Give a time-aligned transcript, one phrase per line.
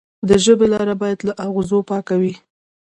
[0.27, 2.33] د ژبې لاره باید له اغزو پاکه وي.